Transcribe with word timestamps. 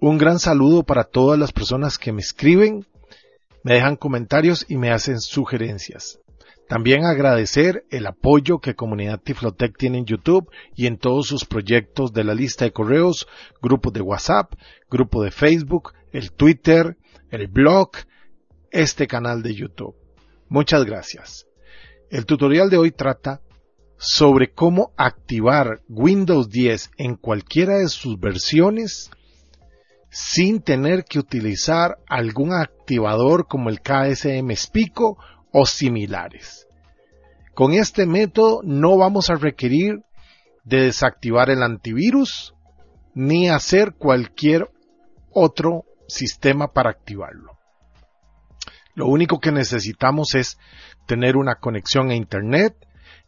un 0.00 0.18
gran 0.18 0.38
saludo 0.38 0.84
para 0.84 1.04
todas 1.04 1.38
las 1.38 1.52
personas 1.52 1.98
que 1.98 2.12
me 2.12 2.20
escriben 2.20 2.86
me 3.64 3.74
dejan 3.74 3.96
comentarios 3.96 4.64
y 4.68 4.76
me 4.76 4.90
hacen 4.90 5.20
sugerencias. 5.20 6.20
También 6.68 7.04
agradecer 7.04 7.84
el 7.90 8.06
apoyo 8.06 8.60
que 8.60 8.74
Comunidad 8.74 9.20
Tiflotec 9.20 9.76
tiene 9.76 9.98
en 9.98 10.04
YouTube 10.04 10.50
y 10.76 10.86
en 10.86 10.98
todos 10.98 11.26
sus 11.26 11.44
proyectos 11.44 12.12
de 12.12 12.24
la 12.24 12.34
lista 12.34 12.64
de 12.64 12.72
correos, 12.72 13.26
grupos 13.60 13.92
de 13.92 14.02
WhatsApp, 14.02 14.52
grupo 14.90 15.22
de 15.22 15.30
Facebook, 15.30 15.94
el 16.12 16.32
Twitter, 16.32 16.96
el 17.30 17.48
blog, 17.48 17.90
este 18.70 19.06
canal 19.06 19.42
de 19.42 19.54
YouTube. 19.54 19.96
Muchas 20.48 20.84
gracias. 20.84 21.46
El 22.10 22.26
tutorial 22.26 22.70
de 22.70 22.76
hoy 22.76 22.92
trata 22.92 23.40
sobre 23.96 24.52
cómo 24.52 24.92
activar 24.96 25.80
Windows 25.88 26.50
10 26.50 26.92
en 26.98 27.16
cualquiera 27.16 27.78
de 27.78 27.88
sus 27.88 28.20
versiones 28.20 29.10
sin 30.10 30.62
tener 30.62 31.04
que 31.04 31.18
utilizar 31.18 31.98
algún 32.08 32.52
activador 32.52 33.46
como 33.46 33.68
el 33.68 33.80
KSM 33.80 34.50
Spico 34.54 35.18
o 35.52 35.66
similares. 35.66 36.66
Con 37.54 37.72
este 37.72 38.06
método 38.06 38.60
no 38.62 38.96
vamos 38.96 39.30
a 39.30 39.34
requerir 39.34 40.02
de 40.64 40.84
desactivar 40.84 41.50
el 41.50 41.62
antivirus 41.62 42.54
ni 43.14 43.48
hacer 43.48 43.94
cualquier 43.98 44.70
otro 45.32 45.84
sistema 46.06 46.72
para 46.72 46.90
activarlo. 46.90 47.58
Lo 48.94 49.06
único 49.06 49.40
que 49.40 49.52
necesitamos 49.52 50.34
es 50.34 50.58
tener 51.06 51.36
una 51.36 51.56
conexión 51.56 52.10
a 52.10 52.14
internet 52.14 52.74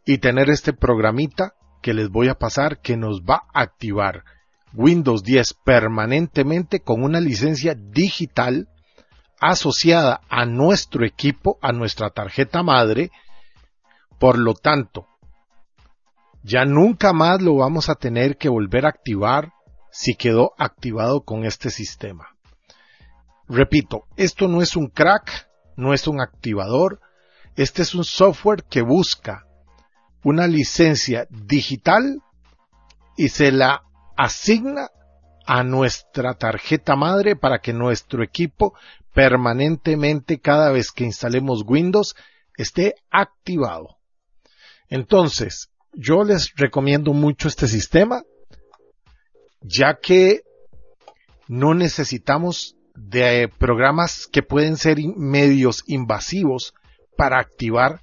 y 0.04 0.18
tener 0.18 0.50
este 0.50 0.72
programita 0.72 1.54
que 1.82 1.94
les 1.94 2.08
voy 2.08 2.28
a 2.28 2.34
pasar 2.34 2.80
que 2.80 2.96
nos 2.96 3.22
va 3.22 3.44
a 3.54 3.62
activar 3.62 4.24
Windows 4.72 5.22
10 5.22 5.54
permanentemente 5.64 6.80
con 6.80 7.02
una 7.02 7.20
licencia 7.20 7.74
digital 7.74 8.68
asociada 9.40 10.20
a 10.28 10.44
nuestro 10.44 11.04
equipo, 11.04 11.58
a 11.62 11.72
nuestra 11.72 12.10
tarjeta 12.10 12.62
madre. 12.62 13.10
Por 14.18 14.38
lo 14.38 14.54
tanto, 14.54 15.06
ya 16.42 16.64
nunca 16.64 17.12
más 17.12 17.40
lo 17.40 17.56
vamos 17.56 17.88
a 17.88 17.94
tener 17.94 18.36
que 18.36 18.48
volver 18.48 18.86
a 18.86 18.90
activar 18.90 19.52
si 19.90 20.14
quedó 20.14 20.52
activado 20.58 21.22
con 21.22 21.44
este 21.44 21.70
sistema. 21.70 22.28
Repito, 23.48 24.04
esto 24.16 24.46
no 24.46 24.62
es 24.62 24.76
un 24.76 24.88
crack, 24.88 25.48
no 25.76 25.92
es 25.92 26.06
un 26.06 26.20
activador, 26.20 27.00
este 27.56 27.82
es 27.82 27.94
un 27.94 28.04
software 28.04 28.64
que 28.64 28.82
busca 28.82 29.46
una 30.22 30.46
licencia 30.46 31.26
digital 31.30 32.22
y 33.16 33.28
se 33.30 33.50
la 33.50 33.82
asigna 34.20 34.90
a 35.46 35.64
nuestra 35.64 36.34
tarjeta 36.34 36.94
madre 36.94 37.36
para 37.36 37.60
que 37.60 37.72
nuestro 37.72 38.22
equipo 38.22 38.74
permanentemente 39.14 40.40
cada 40.40 40.70
vez 40.70 40.92
que 40.92 41.04
instalemos 41.04 41.64
Windows 41.66 42.14
esté 42.54 42.96
activado. 43.10 43.96
Entonces, 44.90 45.70
yo 45.94 46.22
les 46.22 46.54
recomiendo 46.54 47.14
mucho 47.14 47.48
este 47.48 47.66
sistema, 47.66 48.22
ya 49.62 49.98
que 50.00 50.42
no 51.48 51.74
necesitamos 51.74 52.76
de 52.94 53.48
programas 53.58 54.26
que 54.30 54.42
pueden 54.42 54.76
ser 54.76 54.98
medios 55.16 55.82
invasivos 55.86 56.74
para 57.16 57.40
activar 57.40 58.02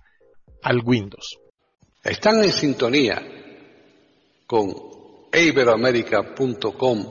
al 0.64 0.82
Windows. 0.84 1.38
Están 2.04 2.44
en 2.44 2.52
sintonía 2.52 3.22
con 4.48 4.97
iberoamérica.com, 5.34 7.06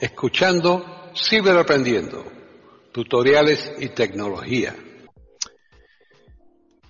escuchando 0.00 0.84
Ciberaprendiendo, 1.16 2.24
tutoriales 2.92 3.72
y 3.78 3.88
tecnología. 3.90 4.74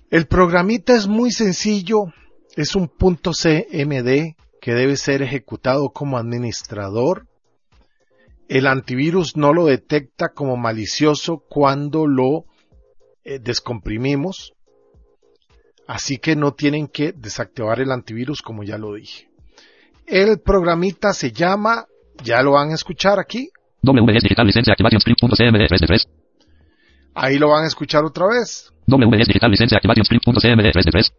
El 0.09 0.27
programita 0.27 0.95
es 0.95 1.07
muy 1.07 1.31
sencillo, 1.31 2.05
es 2.55 2.75
un 2.75 2.87
punto 2.87 3.31
CMD 3.31 4.35
que 4.61 4.73
debe 4.73 4.97
ser 4.97 5.21
ejecutado 5.21 5.89
como 5.89 6.17
administrador. 6.17 7.27
El 8.47 8.65
antivirus 8.67 9.37
no 9.37 9.53
lo 9.53 9.65
detecta 9.65 10.29
como 10.29 10.57
malicioso 10.57 11.43
cuando 11.47 12.07
lo 12.07 12.45
eh, 13.23 13.39
descomprimimos, 13.39 14.53
así 15.87 16.17
que 16.17 16.35
no 16.35 16.53
tienen 16.53 16.87
que 16.87 17.11
desactivar 17.11 17.79
el 17.79 17.91
antivirus 17.91 18.41
como 18.41 18.63
ya 18.63 18.77
lo 18.77 18.93
dije. 18.93 19.29
El 20.05 20.39
programita 20.39 21.13
se 21.13 21.31
llama, 21.31 21.85
ya 22.23 22.41
lo 22.41 22.51
van 22.51 22.71
a 22.71 22.75
escuchar 22.75 23.19
aquí. 23.19 23.49
WS 23.81 24.23
Digital 24.23 24.47
Licencia 24.47 24.73
Activation 24.73 25.01
Script.cmd 25.01 25.67
3 25.67 25.81
de 25.81 25.87
3. 25.87 26.07
Ahí 27.15 27.37
lo 27.37 27.49
van 27.49 27.63
a 27.63 27.67
escuchar 27.67 28.03
otra 28.03 28.27
vez. 28.27 28.71
WS 28.87 29.27
Digital 29.27 29.51
Licencia 29.51 29.77
Activation 29.77 30.05
Script.cmd 30.05 30.71
3 30.71 30.85
de 30.85 30.91
3. 30.91 31.13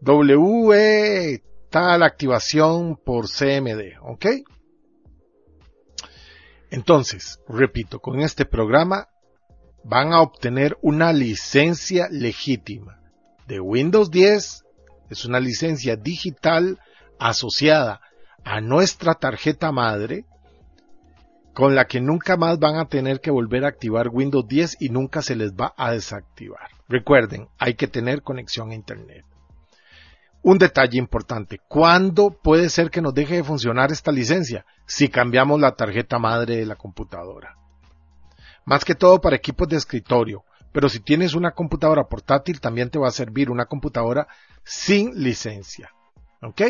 W 0.00 1.42
tal 1.70 2.02
activación 2.02 2.96
por 2.96 3.26
CMD, 3.28 3.98
¿ok? 4.02 4.26
Entonces, 6.70 7.40
repito, 7.48 8.00
con 8.00 8.20
este 8.20 8.44
programa 8.44 9.08
van 9.82 10.12
a 10.12 10.20
obtener 10.20 10.76
una 10.82 11.12
licencia 11.12 12.08
legítima 12.10 13.00
de 13.46 13.60
Windows 13.60 14.10
10, 14.10 14.64
es 15.10 15.24
una 15.24 15.40
licencia 15.40 15.96
digital 15.96 16.78
asociada 17.18 18.00
a 18.44 18.60
nuestra 18.60 19.14
tarjeta 19.14 19.72
madre 19.72 20.24
con 21.54 21.74
la 21.76 21.86
que 21.86 22.00
nunca 22.00 22.36
más 22.36 22.58
van 22.58 22.76
a 22.76 22.86
tener 22.86 23.20
que 23.20 23.30
volver 23.30 23.64
a 23.64 23.68
activar 23.68 24.08
Windows 24.08 24.46
10 24.46 24.78
y 24.80 24.88
nunca 24.88 25.22
se 25.22 25.36
les 25.36 25.52
va 25.52 25.72
a 25.76 25.92
desactivar. 25.92 26.68
Recuerden, 26.88 27.48
hay 27.58 27.74
que 27.74 27.86
tener 27.86 28.22
conexión 28.22 28.70
a 28.70 28.74
Internet. 28.74 29.24
Un 30.42 30.58
detalle 30.58 30.98
importante, 30.98 31.60
¿cuándo 31.68 32.30
puede 32.30 32.68
ser 32.68 32.90
que 32.90 33.00
nos 33.00 33.14
deje 33.14 33.36
de 33.36 33.44
funcionar 33.44 33.92
esta 33.92 34.12
licencia? 34.12 34.66
Si 34.84 35.08
cambiamos 35.08 35.58
la 35.58 35.74
tarjeta 35.74 36.18
madre 36.18 36.56
de 36.56 36.66
la 36.66 36.76
computadora. 36.76 37.56
Más 38.66 38.84
que 38.84 38.94
todo 38.94 39.20
para 39.20 39.36
equipos 39.36 39.68
de 39.68 39.76
escritorio, 39.76 40.44
pero 40.72 40.88
si 40.88 41.00
tienes 41.00 41.34
una 41.34 41.52
computadora 41.52 42.04
portátil 42.04 42.60
también 42.60 42.90
te 42.90 42.98
va 42.98 43.08
a 43.08 43.12
servir 43.12 43.48
una 43.48 43.66
computadora 43.66 44.26
sin 44.64 45.22
licencia. 45.22 45.90
¿Ok? 46.42 46.60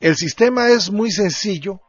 El 0.00 0.16
sistema 0.16 0.68
es 0.68 0.90
muy 0.90 1.10
sencillo 1.10 1.80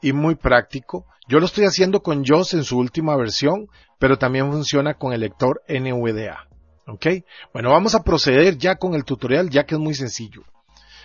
y 0.00 0.12
muy 0.12 0.36
práctico. 0.36 1.06
Yo 1.28 1.40
lo 1.40 1.46
estoy 1.46 1.64
haciendo 1.64 2.02
con 2.02 2.24
JOS 2.24 2.54
en 2.54 2.64
su 2.64 2.78
última 2.78 3.16
versión, 3.16 3.66
pero 3.98 4.16
también 4.16 4.50
funciona 4.50 4.94
con 4.94 5.12
el 5.12 5.20
lector 5.20 5.62
NVDA. 5.68 6.48
¿Ok? 6.86 7.06
Bueno, 7.52 7.70
vamos 7.70 7.94
a 7.94 8.02
proceder 8.02 8.56
ya 8.56 8.76
con 8.76 8.94
el 8.94 9.04
tutorial, 9.04 9.50
ya 9.50 9.64
que 9.64 9.74
es 9.74 9.80
muy 9.80 9.94
sencillo. 9.94 10.42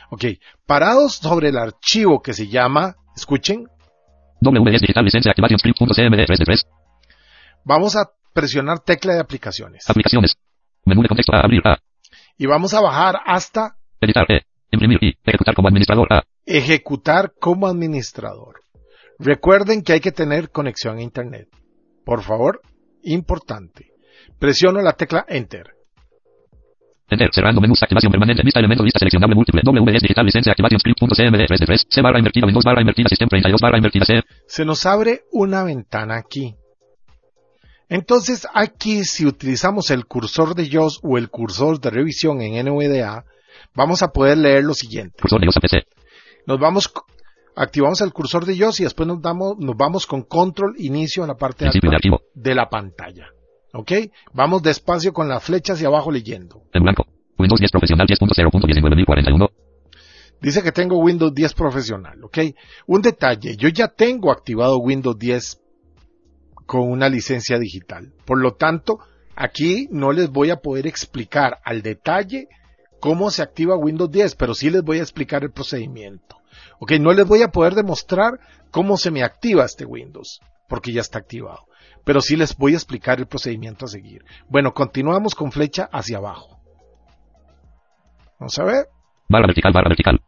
Ok, 0.09 0.25
parados 0.65 1.15
sobre 1.15 1.49
el 1.49 1.57
archivo 1.57 2.21
que 2.21 2.33
se 2.33 2.47
llama, 2.47 2.95
escuchen. 3.15 3.67
Vamos 7.65 7.95
a 7.95 8.11
presionar 8.33 8.79
tecla 8.79 9.13
de 9.13 9.21
aplicaciones. 9.21 9.89
Aplicaciones. 9.89 10.35
Menú 10.85 11.01
de 11.01 11.07
contexto 11.07 11.33
a 11.33 11.41
abrir 11.41 11.61
A. 11.65 11.79
Y 12.37 12.45
vamos 12.45 12.73
a 12.73 12.81
bajar 12.81 13.21
hasta 13.25 13.75
Editar 13.99 14.29
E. 14.29 14.41
Imprimir 14.71 14.99
y 15.01 15.13
ejecutar 15.23 15.55
como 15.55 15.67
administrador 15.67 16.11
A. 16.11 16.23
Ejecutar 16.45 17.33
como 17.39 17.67
administrador. 17.67 18.61
Recuerden 19.19 19.81
que 19.81 19.93
hay 19.93 19.99
que 19.99 20.11
tener 20.11 20.49
conexión 20.49 20.97
a 20.97 21.01
Internet. 21.01 21.47
por 22.05 22.21
favor, 22.21 22.59
importante. 23.03 23.91
Presiono 24.37 24.81
la 24.81 24.93
tecla 24.93 25.25
Enter. 25.27 25.67
Enter, 27.09 27.29
cerrando 27.31 27.61
menús, 27.61 27.81
activación 27.81 28.11
permanente, 28.11 28.43
vista 28.43 28.59
elemento, 28.59 28.83
lista 28.83 28.99
seleccionable 28.99 29.35
múltiple, 29.35 29.61
WS 29.63 30.01
digital, 30.01 30.25
licencia, 30.25 30.51
activación 30.51 30.79
script.cmd, 30.79 31.45
3 31.47 31.59
de 31.59 31.65
3, 31.65 31.85
C 31.89 32.01
barra 32.01 32.17
invertida, 32.17 32.45
Windows 32.45 32.65
barra 32.65 32.81
invertida, 32.81 33.07
System 33.07 33.29
32 33.29 33.61
barra 33.61 33.77
invertida, 33.77 34.05
C. 34.05 34.21
Se 34.47 34.65
nos 34.65 34.85
abre 34.85 35.21
una 35.31 35.63
ventana 35.63 36.17
aquí. 36.17 36.55
Entonces 37.87 38.47
aquí 38.53 39.03
si 39.03 39.25
utilizamos 39.25 39.91
el 39.91 40.05
cursor 40.05 40.55
de 40.55 40.69
JOS 40.69 40.99
o 41.03 41.17
el 41.17 41.29
cursor 41.29 41.79
de 41.79 41.89
revisión 41.91 42.41
en 42.41 42.65
NVDA, 42.65 43.25
vamos 43.75 44.01
a 44.01 44.07
poder 44.07 44.37
leer 44.37 44.63
lo 44.63 44.73
siguiente. 44.73 45.21
Cursor 45.21 45.39
de 45.39 45.47
PC. 45.61 45.83
Nos 46.45 46.59
vamos, 46.59 46.91
activamos 47.55 48.01
el 48.01 48.11
cursor 48.11 48.45
de 48.45 48.57
JOS 48.57 48.81
y 48.81 48.83
después 48.83 49.07
nos, 49.07 49.21
damos, 49.21 49.57
nos 49.57 49.75
vamos 49.77 50.05
con 50.05 50.23
control 50.23 50.75
inicio 50.77 51.23
en 51.23 51.29
la 51.29 51.35
parte 51.35 51.65
de 51.65 51.71
de 52.33 52.55
la 52.55 52.69
pantalla. 52.69 53.27
¿Ok? 53.73 53.91
Vamos 54.33 54.61
despacio 54.61 55.13
con 55.13 55.27
las 55.27 55.43
flechas 55.43 55.75
hacia 55.75 55.87
abajo 55.87 56.11
leyendo. 56.11 56.61
En 56.73 56.83
blanco. 56.83 57.05
Windows 57.37 57.59
10 57.59 57.71
profesional 57.71 58.07
10.0.19041. 58.07 59.49
Dice 60.41 60.61
que 60.61 60.71
tengo 60.71 60.97
Windows 60.97 61.33
10 61.33 61.53
profesional, 61.53 62.23
¿ok? 62.23 62.37
Un 62.87 63.01
detalle, 63.01 63.55
yo 63.55 63.69
ya 63.69 63.87
tengo 63.87 64.31
activado 64.31 64.77
Windows 64.77 65.17
10 65.17 65.61
con 66.65 66.89
una 66.89 67.09
licencia 67.09 67.57
digital. 67.57 68.13
Por 68.25 68.41
lo 68.41 68.53
tanto, 68.53 68.99
aquí 69.35 69.87
no 69.89 70.11
les 70.11 70.29
voy 70.29 70.49
a 70.49 70.57
poder 70.57 70.85
explicar 70.85 71.59
al 71.63 71.81
detalle 71.81 72.49
cómo 73.03 73.31
se 73.31 73.41
activa 73.41 73.75
Windows 73.75 74.09
10, 74.09 74.35
pero 74.35 74.53
sí 74.53 74.69
les 74.69 74.81
voy 74.81 74.99
a 74.99 75.01
explicar 75.01 75.43
el 75.43 75.51
procedimiento. 75.51 76.37
¿Ok? 76.79 76.93
No 77.01 77.11
les 77.11 77.27
voy 77.27 77.41
a 77.41 77.49
poder 77.49 77.73
demostrar 77.73 78.39
cómo 78.71 78.95
se 78.95 79.11
me 79.11 79.23
activa 79.23 79.65
este 79.65 79.83
Windows, 79.83 80.39
porque 80.69 80.93
ya 80.93 81.01
está 81.01 81.19
activado. 81.19 81.65
Pero 82.05 82.21
sí 82.21 82.37
les 82.37 82.55
voy 82.55 82.71
a 82.71 82.77
explicar 82.77 83.19
el 83.19 83.27
procedimiento 83.27 83.83
a 83.83 83.87
seguir. 83.89 84.23
Bueno, 84.47 84.73
continuamos 84.73 85.35
con 85.35 85.51
flecha 85.51 85.89
hacia 85.91 86.19
abajo. 86.19 86.61
Vamos 88.39 88.57
a 88.57 88.63
ver. 88.63 88.87
Barra 89.27 89.47
vertical, 89.47 89.73
barra 89.73 89.89
vertical. 89.89 90.21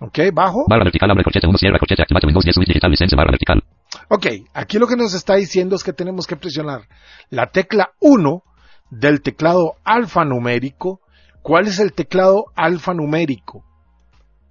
Ok, 0.00 0.18
bajo. 0.32 0.66
Barra 0.68 0.84
vertical, 0.84 1.10
abre 1.10 1.24
corchete 1.24 1.48
1, 1.48 1.58
cierra 1.58 1.78
corchete, 1.80 2.02
activate 2.02 2.28
Windows 2.28 2.44
10 2.44 2.54
Switch 2.54 2.68
digital, 2.68 2.92
licencia, 2.92 3.16
barra 3.16 3.32
vertical. 3.32 3.64
Ok, 4.08 4.26
aquí 4.54 4.78
lo 4.78 4.86
que 4.86 4.94
nos 4.94 5.14
está 5.14 5.34
diciendo 5.34 5.74
es 5.74 5.82
que 5.82 5.92
tenemos 5.92 6.28
que 6.28 6.36
presionar 6.36 6.82
la 7.28 7.50
tecla 7.50 7.90
1 7.98 8.44
del 8.92 9.20
teclado 9.20 9.74
alfanumérico. 9.82 11.00
¿Cuál 11.42 11.66
es 11.68 11.78
el 11.78 11.92
teclado 11.92 12.46
alfanumérico? 12.54 13.64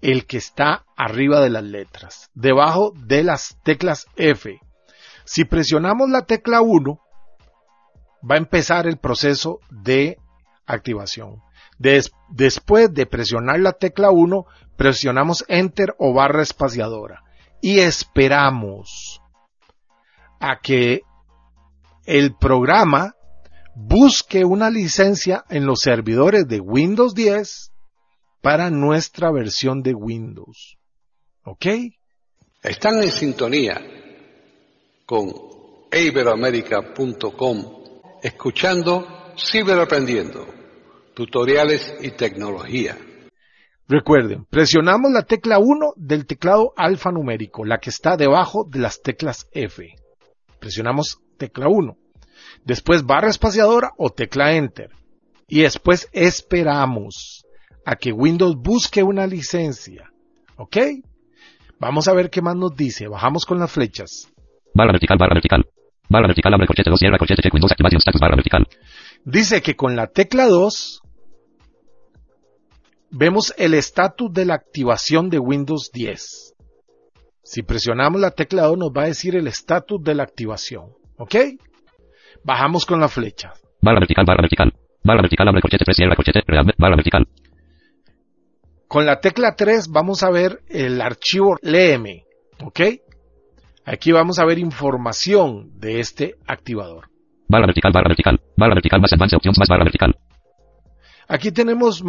El 0.02 0.26
que 0.26 0.38
está 0.38 0.86
arriba 0.96 1.42
de 1.42 1.50
las 1.50 1.64
letras, 1.64 2.30
debajo 2.34 2.94
de 2.96 3.24
las 3.24 3.58
teclas 3.64 4.06
F. 4.16 4.60
Si 5.26 5.46
presionamos 5.46 6.10
la 6.10 6.22
tecla 6.24 6.62
1, 6.62 7.00
va 8.30 8.36
a 8.36 8.38
empezar 8.40 8.88
el 8.88 8.98
proceso 8.98 9.60
de 9.70 10.18
activación. 10.66 11.42
Des- 11.78 12.12
después 12.30 12.94
de 12.94 13.06
presionar 13.06 13.60
la 13.60 13.74
tecla 13.74 14.10
1, 14.10 14.46
presionamos 14.78 15.44
Enter 15.48 15.94
o 16.00 16.14
barra 16.14 16.42
espaciadora 16.42 17.24
y 17.62 17.80
esperamos 17.80 19.22
a 20.40 20.60
que 20.60 21.02
el 22.06 22.36
programa 22.36 23.14
busque 23.82 24.44
una 24.44 24.70
licencia 24.70 25.46
en 25.50 25.66
los 25.66 25.80
servidores 25.80 26.46
de 26.48 26.60
Windows 26.60 27.14
10 27.14 27.72
para 28.42 28.70
nuestra 28.70 29.32
versión 29.32 29.82
de 29.82 29.94
Windows. 29.94 30.78
¿Ok? 31.44 31.66
Están 32.62 33.02
en 33.02 33.10
sintonía 33.10 33.82
con 35.06 35.32
iberoamerica.com, 35.92 37.84
escuchando 38.22 39.08
Ciberaprendiendo, 39.38 40.46
tutoriales 41.14 41.96
y 42.02 42.12
tecnología. 42.12 42.98
Recuerden, 43.88 44.44
presionamos 44.50 45.12
la 45.12 45.24
tecla 45.24 45.58
1 45.58 45.94
del 45.96 46.26
teclado 46.26 46.74
alfanumérico, 46.76 47.64
la 47.64 47.78
que 47.80 47.90
está 47.90 48.18
debajo 48.18 48.66
de 48.70 48.80
las 48.80 49.02
teclas 49.02 49.48
F. 49.54 49.96
Presionamos 50.60 51.20
tecla 51.38 51.70
1. 51.70 51.96
Después 52.66 53.06
barra 53.06 53.30
espaciadora 53.30 53.92
o 53.98 54.10
tecla 54.10 54.54
Enter. 54.54 54.92
Y 55.48 55.62
después 55.62 56.10
esperamos 56.14 57.46
a 57.86 57.96
que 57.96 58.12
Windows 58.12 58.56
busque 58.56 59.04
una 59.04 59.26
licencia. 59.26 60.12
¿Ok? 60.58 60.78
Vamos 61.80 62.08
a 62.08 62.14
ver 62.14 62.30
qué 62.30 62.42
más 62.42 62.56
nos 62.56 62.76
dice. 62.76 63.08
Bajamos 63.08 63.46
con 63.46 63.60
las 63.60 63.72
flechas. 63.72 64.28
Barra 64.74 64.92
vertical, 64.92 65.18
barra 65.18 65.34
vertical. 65.34 65.66
Barra 66.10 66.28
vertical, 66.28 66.54
abre 66.54 66.68
corchete 66.68 66.90
2, 66.90 67.00
cierra 67.00 67.18
corchete, 67.18 67.42
check 67.44 67.54
Windows, 67.54 67.72
activación 67.72 68.00
status, 68.00 68.20
barra 68.20 68.36
vertical. 68.36 68.68
Dice 69.26 69.62
que 69.62 69.76
con 69.76 69.96
la 69.96 70.08
tecla 70.08 70.48
2 70.48 71.02
vemos 73.12 73.54
el 73.58 73.76
estatus 73.76 74.32
de 74.34 74.46
la 74.46 74.56
activación 74.56 75.30
de 75.30 75.40
Windows 75.40 75.92
10. 75.94 76.56
Si 77.44 77.64
presionamos 77.64 78.20
la 78.20 78.32
tecla 78.32 78.64
2 78.64 78.78
nos 78.78 78.90
va 78.90 79.04
a 79.04 79.08
decir 79.08 79.36
el 79.36 79.48
estatus 79.48 80.02
de 80.04 80.16
la 80.16 80.24
activación. 80.24 80.94
¿Ok? 81.18 81.36
Bajamos 82.44 82.86
con 82.86 83.00
la 83.00 83.08
flecha. 83.08 83.54
Barra 83.82 84.00
vertical, 84.00 84.26
barra 84.26 84.42
vertical. 84.42 84.74
Barra 85.04 85.22
vertical, 85.22 85.48
abre 85.48 85.62
corchete 85.62 85.86
3, 85.86 85.96
cierra 85.96 86.16
corchete, 86.16 86.44
barra 86.78 86.96
vertical. 86.96 87.28
Con 88.88 89.06
la 89.06 89.20
tecla 89.20 89.56
3 89.56 89.90
vamos 89.90 90.24
a 90.24 90.32
ver 90.32 90.62
el 90.68 91.02
archivo 91.02 91.58
léeme. 91.62 92.24
¿Ok? 92.64 92.82
Aquí 93.86 94.12
vamos 94.12 94.40
a 94.40 94.46
ver 94.46 94.60
información 94.60 95.80
de 95.80 96.00
este 96.00 96.36
activador. 96.48 97.10
Barra 97.48 97.68
vertical, 97.68 97.92
barra 97.92 98.10
vertical. 98.10 98.40
Barra 98.58 98.76
vertical 98.76 99.02
más 99.02 99.14
advance 99.14 99.36
options 99.36 99.58
más 99.58 99.68
barra 99.68 99.84
vertical. 99.84 100.16
Aquí 101.28 101.52
tenemos 101.52 102.04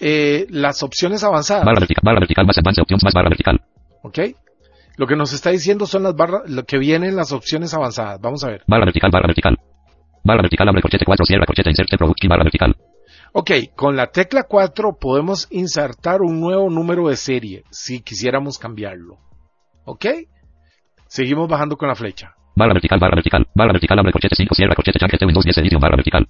eh, 0.00 0.46
las 0.50 0.82
opciones 0.82 1.22
avanzadas. 1.22 1.64
Barra 1.64 1.80
vertical, 1.80 2.02
barra 2.04 2.20
vertical 2.20 2.46
más 2.46 2.58
advance 2.58 2.80
options 2.80 3.04
más 3.04 3.14
barra 3.14 3.28
vertical. 3.28 3.60
¿Ok? 4.02 4.18
Lo 4.96 5.06
que 5.06 5.16
nos 5.16 5.32
está 5.32 5.50
diciendo 5.50 5.86
son 5.86 6.04
las 6.04 6.14
barras, 6.14 6.48
lo 6.48 6.64
que 6.64 6.78
vienen 6.78 7.16
las 7.16 7.32
opciones 7.32 7.74
avanzadas. 7.74 8.20
Vamos 8.20 8.44
a 8.44 8.48
ver. 8.48 8.62
Barra 8.66 8.84
vertical, 8.84 9.10
barra 9.10 9.26
vertical. 9.26 9.58
Barra 10.22 10.42
vertical, 10.42 10.68
abre 10.68 10.82
corchete 10.82 11.04
4, 11.04 11.26
cierra 11.26 11.46
corchete, 11.46 11.70
inserte 11.70 11.98
product 11.98 12.18
key, 12.20 12.28
barra 12.28 12.44
vertical. 12.44 12.76
Ok, 13.32 13.50
con 13.74 13.96
la 13.96 14.06
tecla 14.06 14.44
4 14.44 14.96
podemos 14.98 15.48
insertar 15.50 16.22
un 16.22 16.40
nuevo 16.40 16.70
número 16.70 17.08
de 17.08 17.16
serie 17.16 17.64
si 17.70 18.00
quisiéramos 18.00 18.58
cambiarlo. 18.58 19.18
¿Ok? 19.84 20.06
Seguimos 21.08 21.48
bajando 21.48 21.76
con 21.76 21.88
la 21.88 21.96
flecha. 21.96 22.34
Barra 22.54 22.74
vertical, 22.74 23.00
barra 23.00 23.16
vertical. 23.16 23.48
Barra 23.54 23.72
vertical, 23.72 23.98
abre 23.98 24.12
corchete 24.12 24.36
5, 24.36 24.54
cierra 24.54 24.74
corchete, 24.76 24.98
chanquete 25.00 25.26
Windows 25.26 25.44
10 25.44 25.58
edition, 25.58 25.80
barra 25.80 25.96
vertical. 25.96 26.28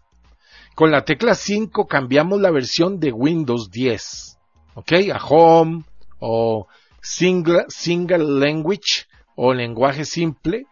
Con 0.74 0.90
la 0.90 1.04
tecla 1.04 1.34
5 1.34 1.86
cambiamos 1.86 2.40
la 2.40 2.50
versión 2.50 2.98
de 2.98 3.12
Windows 3.12 3.70
10. 3.70 4.38
¿Ok? 4.74 4.92
A 5.12 5.24
Home 5.28 5.84
o 6.18 6.66
Single, 7.04 7.66
single 7.68 8.24
Language 8.24 9.04
o 9.36 9.52
lenguaje 9.52 10.06
simple. 10.06 10.64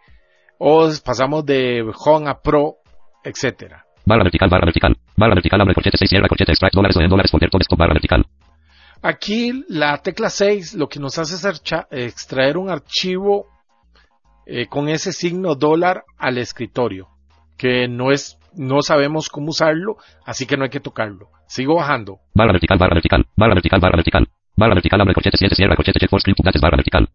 O 0.59 0.89
pasamos 1.05 1.45
de 1.45 1.85
Home 2.05 2.31
a 2.31 2.41
Pro, 2.41 2.77
etcétera. 3.23 3.85
Barra 4.07 4.25
vertical, 4.25 4.49
barra 4.49 4.65
vertical. 4.65 4.97
Barra 5.17 5.35
vertical, 5.35 5.61
abre 5.61 5.75
corchete 5.75 5.99
6, 5.99 6.09
cierra 6.09 6.29
corchete, 6.29 6.53
extract 6.53 6.75
dólares 6.75 6.97
en 6.97 7.09
dólares, 7.09 7.31
todo 7.31 7.61
esto, 7.61 7.77
barra 7.77 7.93
vertical. 7.93 8.25
Aquí 9.03 9.65
la 9.69 9.99
tecla 9.99 10.31
6 10.31 10.75
lo 10.75 10.89
que 10.89 11.01
nos 11.01 11.19
hace 11.19 11.35
es 11.35 11.63
extraer 11.91 12.57
un 12.57 12.71
archivo 12.71 13.47
eh, 14.47 14.69
con 14.69 14.89
ese 14.89 15.13
signo 15.13 15.55
dólar 15.55 16.05
al 16.17 16.39
escritorio, 16.39 17.09
que 17.59 17.89
no 17.89 18.11
es, 18.11 18.39
no 18.55 18.81
sabemos 18.81 19.29
cómo 19.29 19.51
usarlo, 19.51 19.97
así 20.25 20.47
que 20.47 20.57
no 20.57 20.65
hay 20.65 20.71
que 20.71 20.81
tocarlo. 20.81 21.29
Sigo 21.47 21.75
bajando. 21.75 22.21
Barra 22.35 22.53
vertical, 22.53 22.79
barra 22.79 22.95
vertical. 22.95 23.27
Barra 23.37 23.55
vertical, 23.55 23.81
barra 23.81 23.97
vertical. 23.97 24.29
Barra 24.57 24.75
vertical, 24.75 25.01
abre 25.01 25.15
corchete 25.15 25.37
7, 25.39 25.55
cierra 25.55 25.77
corchete, 25.77 25.99
check 25.99 26.11
for 26.11 26.21
script, 26.21 26.41
dates, 26.45 26.61
barra 26.61 26.77
vertical. 26.77 27.09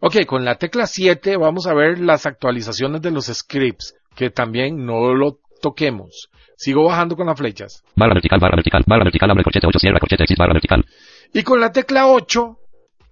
Ok, 0.00 0.24
con 0.26 0.44
la 0.44 0.56
tecla 0.56 0.86
7 0.86 1.36
vamos 1.36 1.66
a 1.66 1.74
ver 1.74 1.98
las 1.98 2.26
actualizaciones 2.26 3.00
de 3.02 3.10
los 3.10 3.26
scripts, 3.26 3.94
que 4.14 4.30
también 4.30 4.84
no 4.84 5.14
lo 5.14 5.38
toquemos. 5.60 6.28
Sigo 6.56 6.84
bajando 6.84 7.16
con 7.16 7.26
las 7.26 7.38
flechas. 7.38 7.82
Barra 7.96 8.14
vertical, 8.14 8.38
barra 8.40 8.56
vertical. 8.56 8.84
Barra 8.86 9.04
vertical, 9.04 9.30
abre 9.30 9.44
corchete 9.44 9.66
8, 9.66 9.78
cierra 9.78 9.98
corchete, 9.98 10.22
exit, 10.22 10.38
barra 10.38 10.52
vertical. 10.52 10.84
Y 11.32 11.42
con 11.42 11.60
la 11.60 11.72
tecla 11.72 12.06
8, 12.06 12.58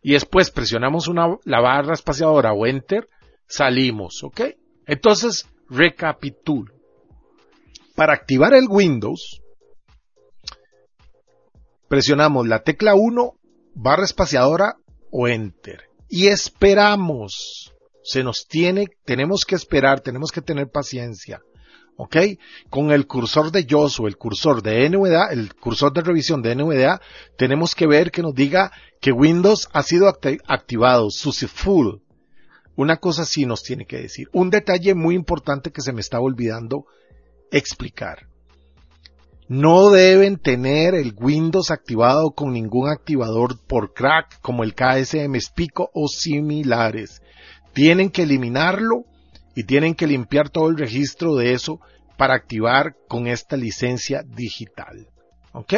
y 0.02 0.12
después 0.12 0.50
presionamos 0.50 1.08
una, 1.08 1.38
la 1.44 1.60
barra 1.60 1.94
espaciadora 1.94 2.52
o 2.52 2.66
enter, 2.66 3.08
salimos, 3.46 4.22
¿ok? 4.22 4.40
Entonces, 4.86 5.48
recapitulo. 5.68 6.74
Para 7.94 8.14
activar 8.14 8.54
el 8.54 8.66
Windows, 8.68 9.42
presionamos 11.88 12.48
la 12.48 12.62
tecla 12.62 12.94
1, 12.94 13.32
barra 13.74 14.04
espaciadora 14.04 14.76
o 15.10 15.28
enter. 15.28 15.82
Y 16.08 16.28
esperamos. 16.28 17.72
Se 18.04 18.22
nos 18.24 18.46
tiene, 18.48 18.86
tenemos 19.04 19.44
que 19.44 19.54
esperar, 19.54 20.00
tenemos 20.00 20.32
que 20.32 20.42
tener 20.42 20.68
paciencia. 20.70 21.40
¿ok? 21.96 22.16
Con 22.70 22.90
el 22.90 23.06
cursor 23.06 23.52
de 23.52 23.66
o 24.00 24.06
el 24.08 24.16
cursor 24.16 24.62
de 24.62 24.88
NVDA, 24.88 25.28
el 25.30 25.54
cursor 25.54 25.92
de 25.92 26.00
revisión 26.00 26.42
de 26.42 26.54
NVDA, 26.56 27.00
tenemos 27.36 27.74
que 27.74 27.86
ver 27.86 28.10
que 28.10 28.22
nos 28.22 28.34
diga 28.34 28.72
que 29.00 29.12
Windows 29.12 29.68
ha 29.72 29.82
sido 29.82 30.08
acti- 30.08 30.40
activado 30.46 31.10
successful. 31.10 32.02
una 32.74 32.96
cosa 32.96 33.24
sí 33.26 33.44
nos 33.44 33.62
tiene 33.62 33.84
que 33.86 33.98
decir. 34.00 34.28
Un 34.32 34.48
detalle 34.50 34.94
muy 34.94 35.14
importante 35.14 35.70
que 35.70 35.82
se 35.82 35.92
me 35.92 36.00
estaba 36.00 36.24
olvidando 36.24 36.86
explicar. 37.50 38.26
No 39.52 39.90
deben 39.90 40.38
tener 40.38 40.94
el 40.94 41.12
Windows 41.14 41.70
activado 41.70 42.30
con 42.30 42.54
ningún 42.54 42.88
activador 42.88 43.60
por 43.66 43.92
crack 43.92 44.40
como 44.40 44.64
el 44.64 44.74
KSM 44.74 45.38
Spico 45.38 45.90
o 45.92 46.08
similares. 46.08 47.20
Tienen 47.74 48.08
que 48.08 48.22
eliminarlo 48.22 49.04
y 49.54 49.64
tienen 49.64 49.94
que 49.94 50.06
limpiar 50.06 50.48
todo 50.48 50.70
el 50.70 50.78
registro 50.78 51.34
de 51.34 51.52
eso 51.52 51.80
para 52.16 52.32
activar 52.32 52.96
con 53.08 53.26
esta 53.26 53.58
licencia 53.58 54.22
digital. 54.22 55.06
¿Ok? 55.52 55.74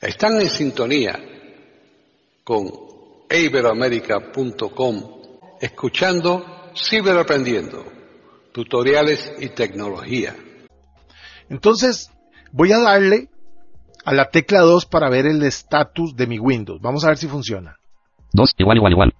Están 0.00 0.40
en 0.40 0.48
sintonía 0.48 1.18
con 2.44 2.70
iberoamerica.com 3.28 5.02
escuchando 5.60 6.70
Ciberaprendiendo, 6.76 7.84
tutoriales 8.52 9.32
y 9.40 9.48
tecnología. 9.48 10.36
Entonces, 11.48 12.08
voy 12.52 12.72
a 12.72 12.78
darle 12.78 13.28
a 14.04 14.12
la 14.12 14.30
tecla 14.30 14.60
2 14.60 14.86
para 14.86 15.08
ver 15.08 15.26
el 15.26 15.42
estatus 15.42 16.14
de 16.16 16.26
mi 16.26 16.38
Windows. 16.38 16.80
Vamos 16.80 17.04
a 17.04 17.08
ver 17.08 17.18
si 17.18 17.28
funciona. 17.28 17.76
2, 18.32 18.54
igual, 18.58 18.76
igual, 18.78 18.92
igual. 18.92 19.12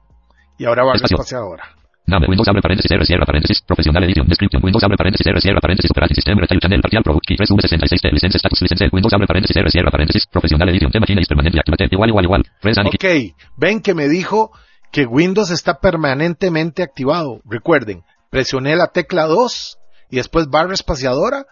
Y 0.59 0.65
ahora 0.65 0.85
va 0.85 0.95
Espacio. 0.95 1.39
ahora. 1.39 1.65
Name, 2.05 2.27
Windows 2.29 2.49
abre 2.49 2.61
paréntesis, 2.61 2.91
R 2.91 3.07
cierra 3.07 3.25
paréntesis, 3.25 3.63
profesional 3.63 4.03
edición, 4.03 4.27
descripción, 4.27 4.61
Windows 4.63 4.83
abre 4.83 4.97
paréntesis, 4.97 5.25
R 5.25 5.41
cierra 5.41 5.61
paréntesis, 5.61 5.91
operating 5.91 6.17
system, 6.17 6.37
retail 6.37 6.61
channel, 6.61 6.81
partial 6.83 7.03
pro, 7.05 7.19
key 7.21 7.37
3 7.37 7.49
V66, 7.49 8.13
licencia, 8.13 8.39
status, 8.39 8.61
licencia, 8.61 8.89
Windows 8.93 9.13
abre 9.13 9.27
paréntesis, 9.27 9.57
R 9.57 9.71
cierra 9.71 9.91
paréntesis, 9.91 10.27
profesional 10.27 10.69
edición, 10.69 10.91
tema 10.91 11.07
China, 11.07 11.23
permanente, 11.29 11.61
activate, 11.61 11.89
igual, 11.93 12.11
igual, 12.11 12.25
igual, 12.25 12.43
Ok, 12.87 13.05
ven 13.57 13.81
que 13.81 13.95
me 13.95 14.09
dijo 14.09 14.51
que 14.91 15.07
Windows 15.07 15.51
está 15.53 15.79
permanentemente 15.79 16.83
activado. 16.83 17.41
Recuerden, 17.45 18.03
presioné 18.31 18.75
la 18.75 18.89
tecla 18.89 19.27
2 19.27 19.79
y 20.11 20.17
después 20.17 20.49
barra 20.49 20.75
espaciadora 20.75 21.47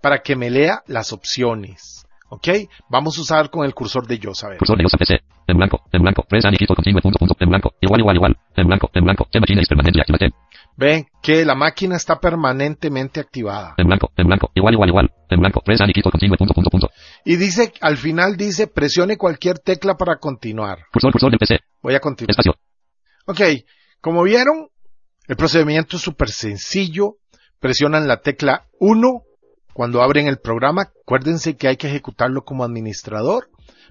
para 0.00 0.22
que 0.22 0.36
me 0.36 0.50
lea 0.50 0.82
las 0.86 1.12
opciones. 1.12 2.06
¿Ok? 2.28 2.48
Vamos 2.88 3.18
a 3.18 3.22
usar 3.22 3.50
con 3.50 3.64
el 3.66 3.74
cursor 3.74 4.06
de 4.06 4.18
yo, 4.18 4.30
a 4.42 4.48
ver. 4.48 4.58
Cursor 4.58 4.78
de 4.78 4.84
usa 4.86 4.98
PC. 4.98 5.20
En 5.48 5.56
blanco, 5.56 5.82
en 5.90 6.00
blanco. 6.00 6.22
Press 6.28 6.44
and 6.44 6.54
equal 6.54 6.76
continue 6.76 7.02
punto 7.02 7.18
punto. 7.18 7.34
En 7.40 7.48
blanco. 7.48 7.74
Igual, 7.80 8.00
igual, 8.00 8.16
igual. 8.16 8.38
En 8.54 8.68
blanco, 8.68 8.88
en 8.94 9.04
blanco. 9.04 9.26
Tema 9.32 9.46
China 9.46 9.62
is 9.62 9.68
permanente. 9.68 10.00
Activate. 10.00 10.30
Ven 10.76 11.06
que 11.20 11.44
la 11.44 11.56
máquina 11.56 11.96
está 11.96 12.20
permanentemente 12.20 13.18
activada. 13.18 13.74
En 13.76 13.88
blanco, 13.88 14.12
en 14.16 14.28
blanco. 14.28 14.52
Igual, 14.54 14.74
igual, 14.74 14.88
igual. 14.90 15.10
En 15.28 15.40
blanco. 15.40 15.60
Press 15.60 15.80
and 15.80 15.90
equal 15.90 16.12
continue 16.12 16.36
punto 16.36 16.54
punto 16.54 16.70
punto. 16.70 16.90
Y 17.24 17.34
dice, 17.34 17.72
al 17.80 17.96
final 17.96 18.36
dice, 18.36 18.68
presione 18.68 19.16
cualquier 19.16 19.58
tecla 19.58 19.96
para 19.96 20.18
continuar. 20.18 20.78
Cursor, 20.92 21.10
cursor 21.10 21.30
del 21.30 21.38
PC. 21.40 21.58
Voy 21.82 21.96
a 21.96 22.00
continuar. 22.00 22.30
Espacio. 22.30 22.54
Ok, 23.26 23.40
como 24.00 24.22
vieron, 24.22 24.68
el 25.26 25.36
procedimiento 25.36 25.96
es 25.96 26.02
súper 26.02 26.30
sencillo. 26.30 27.16
Presionan 27.58 28.06
la 28.06 28.20
tecla 28.20 28.66
1 28.78 29.22
cuando 29.80 30.02
abren 30.02 30.26
el 30.26 30.36
programa. 30.36 30.92
Acuérdense 31.04 31.56
que 31.56 31.66
hay 31.66 31.78
que 31.78 31.86
ejecutarlo 31.86 32.44
como 32.44 32.64
administrador. 32.64 33.48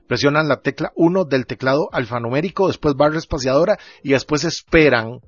Presionan 0.07 0.47
la 0.47 0.61
tecla 0.61 0.91
1 0.93 1.25
del 1.25 1.47
teclado 1.47 1.89
alfanumérico, 1.91 2.67
después 2.67 2.93
barra 2.93 3.17
espaciadora 3.17 3.79
y 4.03 4.11
después 4.11 4.43
esperan 4.43 5.21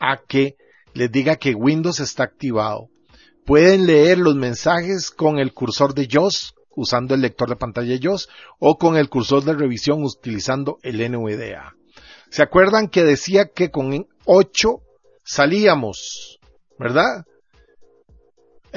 a 0.00 0.16
que 0.26 0.56
les 0.92 1.12
diga 1.12 1.36
que 1.36 1.54
Windows 1.54 2.00
está 2.00 2.24
activado. 2.24 2.88
Pueden 3.44 3.86
leer 3.86 4.18
los 4.18 4.34
mensajes 4.34 5.12
con 5.12 5.38
el 5.38 5.52
cursor 5.54 5.94
de 5.94 6.08
JOS 6.10 6.56
usando 6.74 7.14
el 7.14 7.20
lector 7.20 7.48
de 7.48 7.54
pantalla 7.54 7.96
JOS 8.02 8.28
o 8.58 8.78
con 8.78 8.96
el 8.96 9.08
cursor 9.08 9.44
de 9.44 9.54
revisión 9.54 10.02
utilizando 10.02 10.78
el 10.82 10.96
NVDA. 10.96 11.76
¿Se 12.28 12.42
acuerdan 12.42 12.88
que 12.88 13.04
decía 13.04 13.50
que 13.54 13.70
con 13.70 14.08
8 14.24 14.80
salíamos, 15.22 16.40
verdad? 16.76 17.24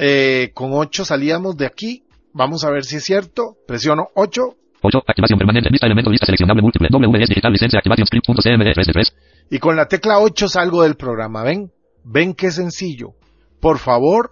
Eh, 0.02 0.50
con 0.54 0.70
8 0.72 1.04
salíamos 1.04 1.56
de 1.58 1.66
aquí. 1.66 2.04
Vamos 2.32 2.64
a 2.64 2.70
ver 2.70 2.84
si 2.84 2.96
es 2.96 3.04
cierto. 3.04 3.56
Presiono 3.66 4.08
8 4.14 4.56
8. 4.80 5.02
Activación 5.06 5.38
permanente. 5.38 5.68
Vista 5.70 5.86
elemento. 5.86 6.10
Vista 6.10 6.26
seleccionable 6.26 6.62
múltiple. 6.62 6.88
WS 6.90 7.28
digital 7.28 7.52
licencia. 7.52 7.78
Activation 7.78 8.06
script.cmd 8.06 8.72
3 8.74 8.86
de 8.86 8.92
3. 8.92 9.14
y 9.50 9.58
con 9.58 9.76
la 9.76 9.86
tecla 9.86 10.18
8 10.18 10.48
salgo 10.48 10.82
del 10.82 10.96
programa. 10.96 11.42
¿Ven? 11.42 11.70
¿Ven 12.04 12.34
qué 12.34 12.50
sencillo? 12.50 13.10
Por 13.60 13.78
favor, 13.78 14.30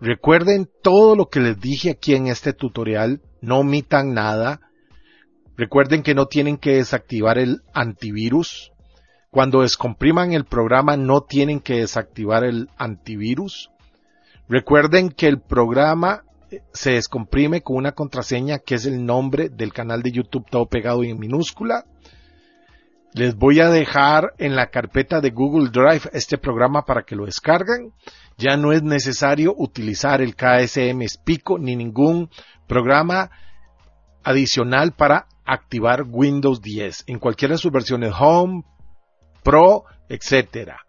recuerden 0.00 0.68
todo 0.82 1.16
lo 1.16 1.26
que 1.26 1.40
les 1.40 1.60
dije 1.60 1.90
aquí 1.90 2.14
en 2.14 2.28
este 2.28 2.52
tutorial. 2.52 3.20
No 3.40 3.58
omitan 3.58 4.14
nada. 4.14 4.60
Recuerden 5.56 6.02
que 6.02 6.14
no 6.14 6.26
tienen 6.26 6.58
que 6.58 6.76
desactivar 6.76 7.38
el 7.38 7.62
antivirus. 7.74 8.70
Cuando 9.30 9.62
descompriman 9.62 10.32
el 10.32 10.44
programa 10.44 10.96
no 10.96 11.22
tienen 11.22 11.58
que 11.58 11.78
desactivar 11.78 12.44
el 12.44 12.68
antivirus. 12.76 13.71
Recuerden 14.52 15.08
que 15.08 15.28
el 15.28 15.40
programa 15.40 16.24
eh, 16.50 16.60
se 16.74 16.90
descomprime 16.90 17.62
con 17.62 17.76
una 17.76 17.92
contraseña 17.92 18.58
que 18.58 18.74
es 18.74 18.84
el 18.84 19.06
nombre 19.06 19.48
del 19.48 19.72
canal 19.72 20.02
de 20.02 20.12
YouTube 20.12 20.44
todo 20.50 20.66
pegado 20.66 21.02
en 21.04 21.18
minúscula. 21.18 21.86
Les 23.14 23.34
voy 23.34 23.60
a 23.60 23.70
dejar 23.70 24.34
en 24.36 24.54
la 24.54 24.66
carpeta 24.66 25.22
de 25.22 25.30
Google 25.30 25.70
Drive 25.70 26.02
este 26.12 26.36
programa 26.36 26.82
para 26.84 27.04
que 27.04 27.16
lo 27.16 27.24
descarguen. 27.24 27.94
Ya 28.36 28.58
no 28.58 28.72
es 28.72 28.82
necesario 28.82 29.54
utilizar 29.56 30.20
el 30.20 30.36
KSM 30.36 31.00
Spico 31.08 31.58
ni 31.58 31.74
ningún 31.74 32.28
programa 32.66 33.30
adicional 34.22 34.92
para 34.92 35.28
activar 35.46 36.04
Windows 36.06 36.60
10 36.60 37.04
en 37.06 37.18
cualquiera 37.18 37.54
de 37.54 37.58
sus 37.58 37.72
versiones 37.72 38.12
Home, 38.20 38.64
Pro, 39.42 39.84
etcétera. 40.10 40.84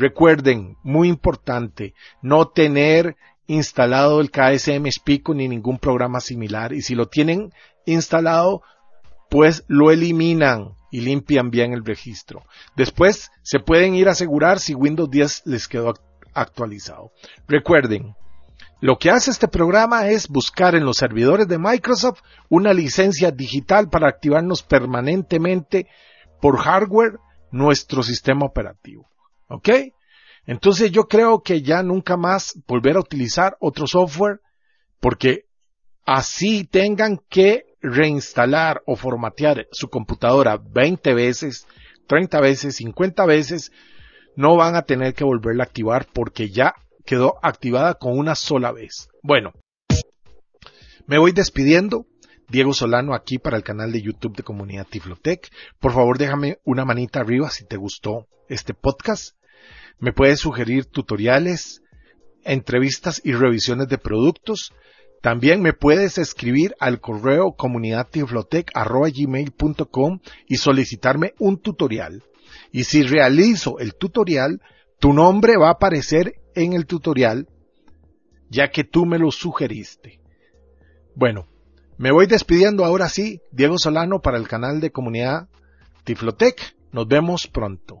Recuerden, 0.00 0.78
muy 0.82 1.08
importante, 1.08 1.92
no 2.22 2.48
tener 2.48 3.16
instalado 3.46 4.22
el 4.22 4.30
KSM 4.30 4.86
Spico 4.90 5.34
ni 5.34 5.46
ningún 5.46 5.78
programa 5.78 6.20
similar. 6.20 6.72
Y 6.72 6.80
si 6.80 6.94
lo 6.94 7.08
tienen 7.08 7.52
instalado, 7.84 8.62
pues 9.28 9.62
lo 9.68 9.90
eliminan 9.90 10.70
y 10.90 11.02
limpian 11.02 11.50
bien 11.50 11.74
el 11.74 11.84
registro. 11.84 12.44
Después 12.76 13.30
se 13.42 13.58
pueden 13.60 13.94
ir 13.94 14.08
a 14.08 14.12
asegurar 14.12 14.58
si 14.58 14.72
Windows 14.72 15.10
10 15.10 15.42
les 15.44 15.68
quedó 15.68 15.92
actualizado. 16.32 17.12
Recuerden, 17.46 18.14
lo 18.80 18.96
que 18.96 19.10
hace 19.10 19.30
este 19.30 19.48
programa 19.48 20.08
es 20.08 20.28
buscar 20.28 20.74
en 20.74 20.86
los 20.86 20.96
servidores 20.96 21.46
de 21.46 21.58
Microsoft 21.58 22.22
una 22.48 22.72
licencia 22.72 23.32
digital 23.32 23.90
para 23.90 24.08
activarnos 24.08 24.62
permanentemente 24.62 25.88
por 26.40 26.56
hardware 26.56 27.18
nuestro 27.50 28.02
sistema 28.02 28.46
operativo. 28.46 29.09
¿Ok? 29.50 29.68
Entonces 30.46 30.90
yo 30.90 31.04
creo 31.04 31.42
que 31.42 31.62
ya 31.62 31.82
nunca 31.82 32.16
más 32.16 32.58
volver 32.66 32.96
a 32.96 33.00
utilizar 33.00 33.56
otro 33.60 33.86
software 33.86 34.40
porque 35.00 35.46
así 36.06 36.64
tengan 36.64 37.20
que 37.28 37.64
reinstalar 37.82 38.82
o 38.86 38.96
formatear 38.96 39.66
su 39.72 39.88
computadora 39.88 40.56
20 40.56 41.14
veces, 41.14 41.66
30 42.06 42.40
veces, 42.40 42.76
50 42.76 43.26
veces, 43.26 43.72
no 44.36 44.56
van 44.56 44.76
a 44.76 44.82
tener 44.82 45.14
que 45.14 45.24
volverla 45.24 45.64
a 45.64 45.66
activar 45.66 46.06
porque 46.12 46.50
ya 46.50 46.74
quedó 47.04 47.34
activada 47.42 47.94
con 47.94 48.16
una 48.16 48.34
sola 48.34 48.72
vez. 48.72 49.08
Bueno, 49.22 49.52
me 51.06 51.18
voy 51.18 51.32
despidiendo. 51.32 52.06
Diego 52.48 52.72
Solano 52.72 53.14
aquí 53.14 53.38
para 53.38 53.56
el 53.56 53.62
canal 53.62 53.92
de 53.92 54.02
YouTube 54.02 54.36
de 54.36 54.42
Comunidad 54.42 54.86
Tiflotec. 54.86 55.48
Por 55.78 55.92
favor, 55.92 56.18
déjame 56.18 56.58
una 56.64 56.84
manita 56.84 57.20
arriba 57.20 57.48
si 57.50 57.64
te 57.64 57.76
gustó 57.76 58.26
este 58.48 58.74
podcast. 58.74 59.39
Me 59.98 60.12
puedes 60.12 60.40
sugerir 60.40 60.86
tutoriales, 60.86 61.82
entrevistas 62.44 63.20
y 63.24 63.32
revisiones 63.32 63.88
de 63.88 63.98
productos. 63.98 64.72
También 65.20 65.60
me 65.60 65.74
puedes 65.74 66.18
escribir 66.18 66.74
al 66.80 67.00
correo 67.00 67.54
comunidadtiflotec.com 67.56 70.20
y 70.48 70.56
solicitarme 70.56 71.34
un 71.38 71.58
tutorial. 71.58 72.24
Y 72.72 72.84
si 72.84 73.02
realizo 73.02 73.78
el 73.78 73.94
tutorial, 73.94 74.60
tu 74.98 75.12
nombre 75.12 75.56
va 75.56 75.68
a 75.68 75.72
aparecer 75.72 76.34
en 76.54 76.72
el 76.72 76.86
tutorial, 76.86 77.48
ya 78.48 78.70
que 78.70 78.84
tú 78.84 79.06
me 79.06 79.18
lo 79.18 79.30
sugeriste. 79.30 80.20
Bueno, 81.14 81.46
me 81.98 82.12
voy 82.12 82.26
despidiendo 82.26 82.84
ahora 82.84 83.08
sí, 83.08 83.40
Diego 83.52 83.76
Solano 83.76 84.20
para 84.20 84.38
el 84.38 84.48
canal 84.48 84.80
de 84.80 84.90
comunidad 84.90 85.48
Tiflotec. 86.04 86.76
Nos 86.92 87.06
vemos 87.06 87.46
pronto. 87.46 88.00